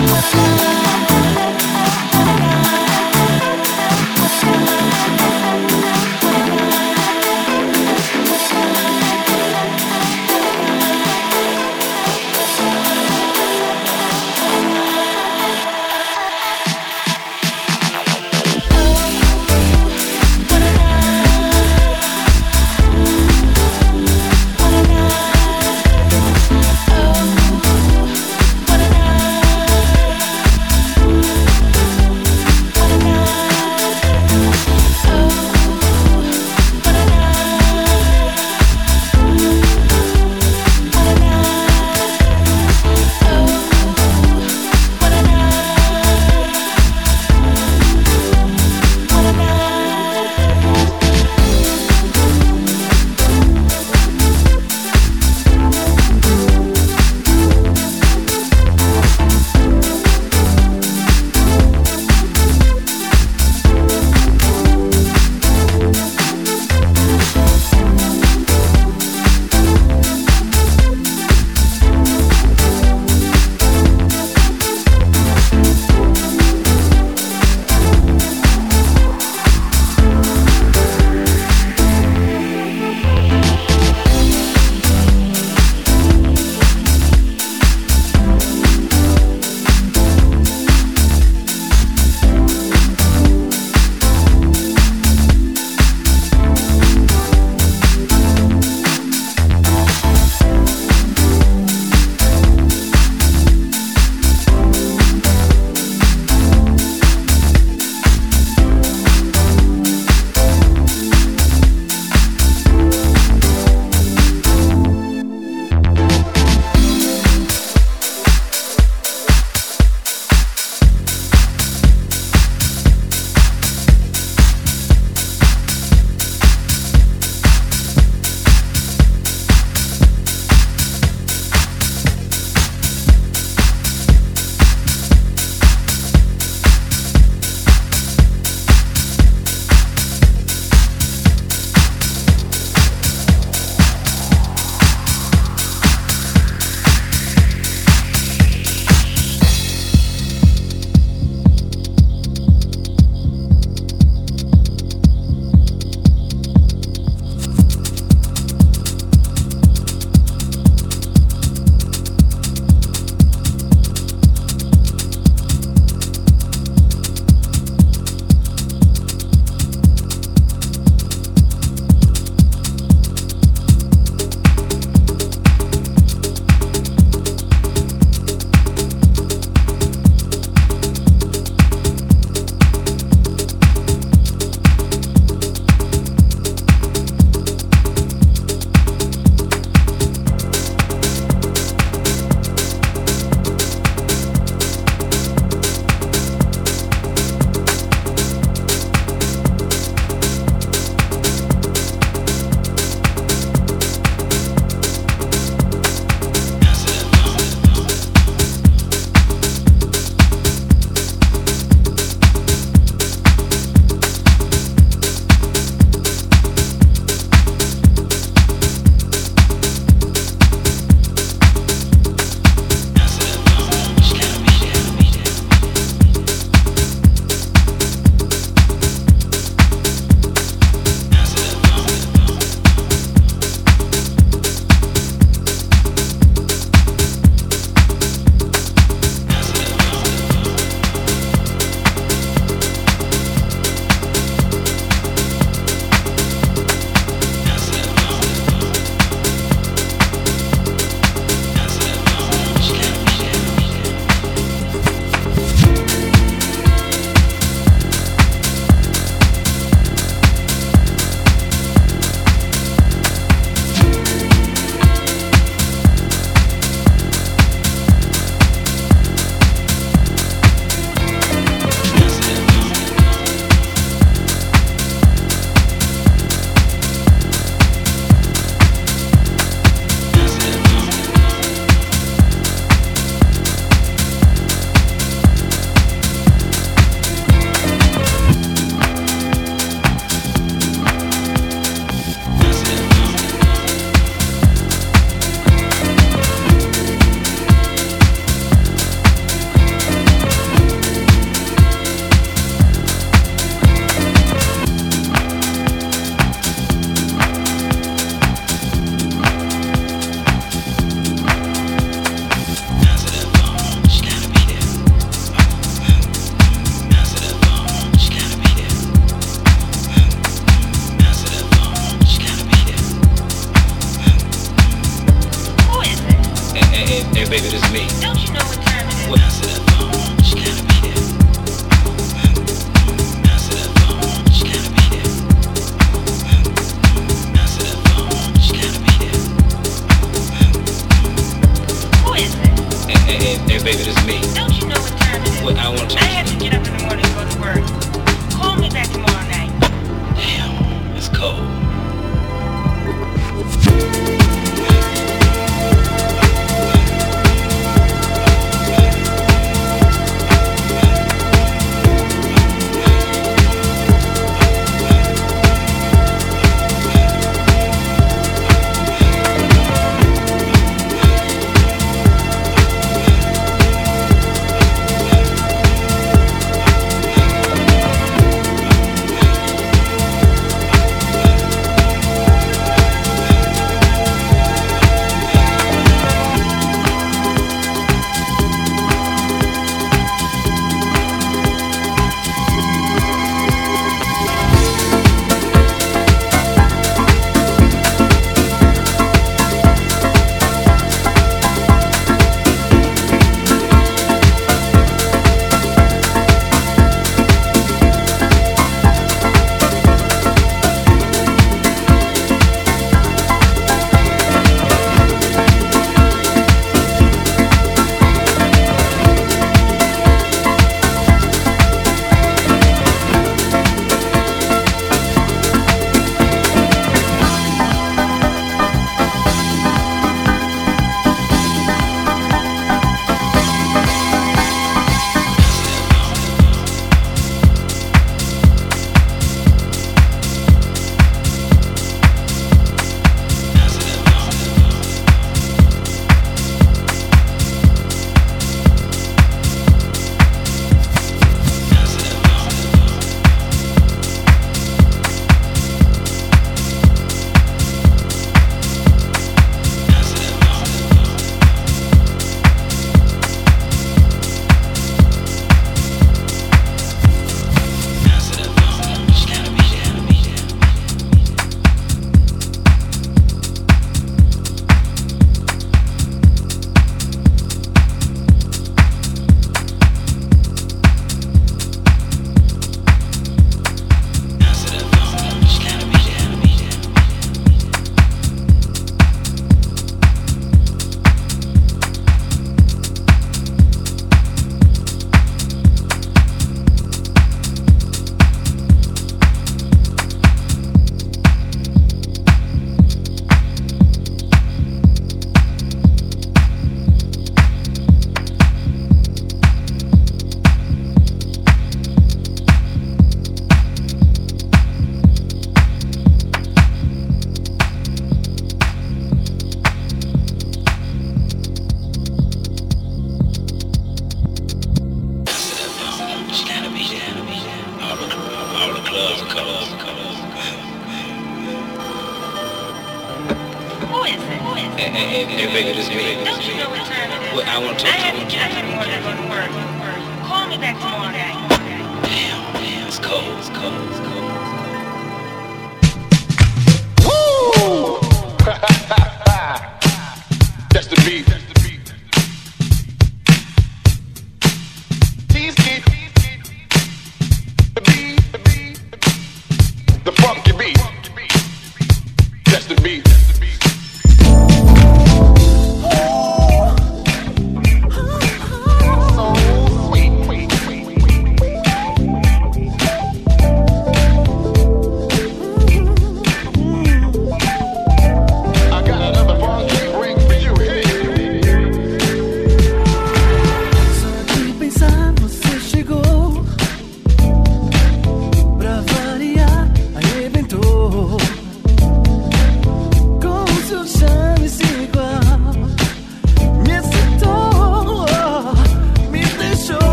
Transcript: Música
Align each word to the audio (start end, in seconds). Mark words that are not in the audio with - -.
Música 0.00 0.77